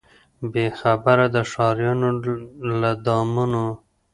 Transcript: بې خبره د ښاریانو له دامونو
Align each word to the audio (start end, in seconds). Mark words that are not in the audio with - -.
بې 0.51 0.65
خبره 0.79 1.25
د 1.35 1.37
ښاریانو 1.51 2.09
له 2.81 2.91
دامونو 3.05 3.65